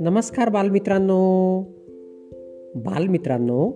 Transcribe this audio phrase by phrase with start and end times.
[0.00, 1.60] नमस्कार बालमित्रांनो.
[2.74, 3.72] बालमित्रांनो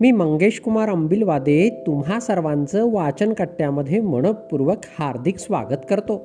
[0.00, 6.18] मी मंगेश कुमार अंबिलवादे तुम्हा सर्वांचं वाचन कट्ट्यामध्ये मनपूर्वक हार्दिक स्वागत करतो.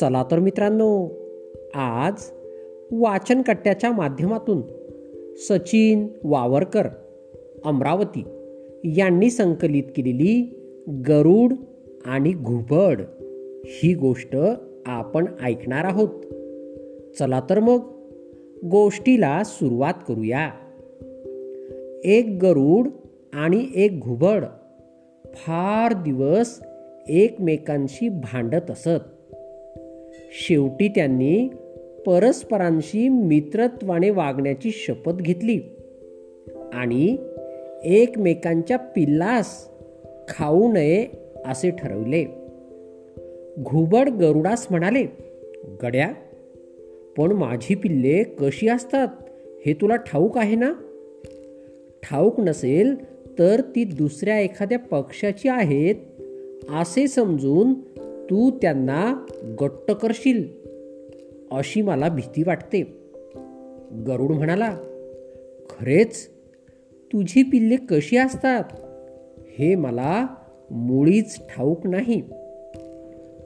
[0.00, 1.08] चला तर मित्रांनो
[1.74, 2.12] आज
[2.92, 4.62] वाचन कट्ट्याच्या माध्यमातून
[5.36, 6.88] सचिन वावरकर
[7.64, 8.24] अमरावती
[8.84, 10.60] यांनी संकलित केलेली
[11.08, 11.52] गरुड
[12.04, 13.00] आणि घुबड
[13.64, 14.36] ही गोष्ट
[14.86, 16.08] आपण ऐकणार आहोत.
[17.18, 17.78] चला तर मग
[18.64, 20.50] गोष्टीला सुरुवात करूया.
[22.04, 22.88] एक गरुड
[23.32, 24.44] आणि एक घुबड
[25.34, 26.60] फार दिवस
[27.08, 29.34] एकमेकांशी भांडत असत.
[30.32, 31.48] शेवटी त्यांनी
[32.06, 35.60] परस्परांशी मित्रत्वाने वागण्याची शपथ घेतली
[36.72, 37.16] आणि
[37.84, 39.68] एकमेकांच्या पिल्लास
[40.28, 41.06] खाऊ नये
[41.46, 42.43] असे ठरवले.
[43.58, 45.06] घुबड गरुडास म्हणाले
[45.82, 46.12] गड्या
[47.16, 49.08] पण माझी पिल्ले कशी असतात?
[49.66, 50.72] हे तुला ठाऊक आहे ना?
[52.02, 52.94] ठाऊक नसेल
[53.38, 55.94] तर ती दुसऱ्या एखाद्या पक्षाची आहेत
[56.70, 57.74] असे समजून
[58.30, 59.26] तू त्यांना
[59.60, 60.44] गट्ट करशील.
[61.50, 62.82] अशी मला भीती वाटते.
[64.06, 64.78] गरुड म्हणाला
[65.70, 66.28] खरेच?
[67.12, 68.64] तुझी पिल्ले कशी असतात?
[69.58, 70.26] हे मला
[70.70, 72.22] मुळीच ठाऊक नाही.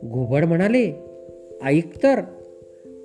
[0.05, 0.93] घुबड म्हणाले
[1.65, 2.21] ऐक तर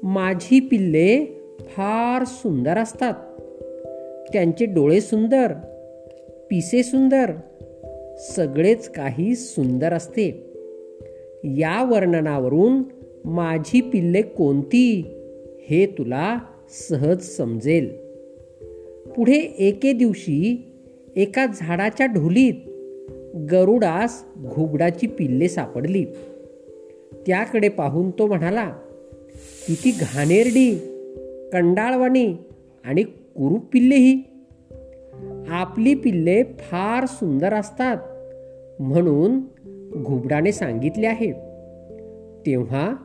[0.04, 1.26] माझी पिल्ले
[1.60, 3.14] फार सुंदर असतात.
[4.34, 5.54] त्यांचे डोळे सुंदर
[6.50, 7.32] पिसे सुंदर
[8.18, 10.54] सगळेच काही सुंदर असते.
[11.44, 12.84] या वर्णनावरून
[13.26, 15.04] माझी पिल्ले कोणती
[15.70, 16.40] हे तुला
[16.90, 17.90] सहज समजेल.
[19.16, 20.66] पुढे एके दिवशी
[21.16, 22.54] एका झाडाच्या ढोलीत
[23.52, 26.06] गरुडास घुबडाची पिल्ले सापडली.
[27.28, 28.70] त्याकडे पाहून तो म्हणाला
[29.68, 30.80] किती घाणेरडी
[31.54, 32.36] कंडाळवाणी
[32.86, 34.24] आणि कुरूप पिल्लेही
[35.50, 37.98] आपली पिल्ले फार सुंदर असतात
[38.82, 39.40] म्हणून
[40.04, 41.32] घुबडाने सांगितले आहे.
[42.46, 42.96] तेव्हा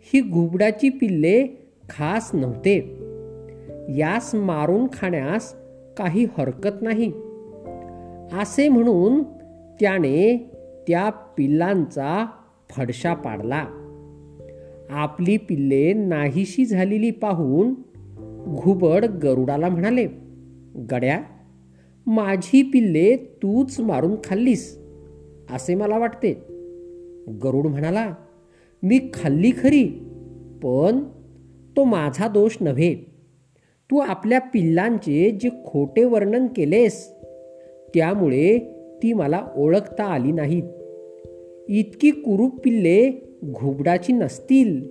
[0.00, 1.46] ही घुबडाची पिल्ले
[1.90, 2.96] खास नव्हते.
[3.96, 5.54] यास मारून खाण्यास
[5.96, 7.12] काही हरकत नाही.
[8.40, 9.22] असे म्हणून
[9.80, 10.50] त्याने
[10.88, 12.26] त्या पिल्लांचा
[12.70, 13.66] फडशा पाडला.
[14.90, 17.74] आपली पिल्ले नाहीशी झालेली पाहून
[18.54, 20.06] घुबड गरुडाला म्हणाले
[20.90, 21.20] गड्या
[22.06, 24.78] माझी पिल्ले तूच मारून खाल्लीस
[25.50, 26.32] असे मला वाटते.
[27.42, 28.14] गरुड म्हणाला
[28.82, 29.84] मी खाल्ली खरी
[30.62, 31.00] पण
[31.76, 32.94] तो माझा दोष नव्हे.
[33.90, 37.12] तू आपल्या पिल्लांचे जे खोटे वर्णन केलेस
[37.94, 38.58] त्यामुळे
[39.02, 40.62] ती मला ओळखता आली नाहीत.
[41.72, 43.10] इतकी कुरूप पिल्ले
[43.44, 44.88] घुबडाची नसतील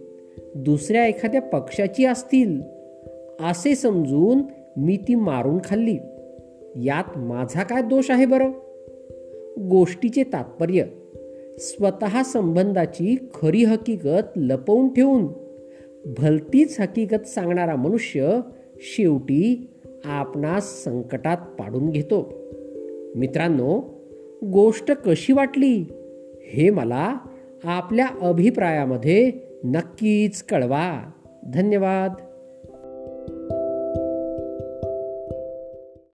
[0.55, 2.61] दुसऱ्या एखाद्या पक्षाची असतील
[3.39, 4.41] असे समजून
[4.77, 5.97] मी ती मारून खाल्ली.
[6.75, 8.51] यात माझा काय दोष आहे बरं?
[9.69, 10.83] गोष्टीचे तात्पर्य
[11.57, 15.27] स्वतः संबंधाची खरी हकीकत लपवून ठेवून
[16.17, 18.39] भलतीच हकीकत सांगणारा मनुष्य
[18.77, 19.69] शेवटी
[20.05, 22.33] आपणास संकटात पाडून घेतो.
[23.15, 23.81] मित्रांनो
[24.51, 25.83] गोष्ट कशी वाटली?
[26.49, 27.17] हे मला
[27.63, 29.31] आपल्या अभिप्रायामध्ये
[29.63, 31.11] नक्कीच कळवा.
[31.53, 32.13] धन्यवाद.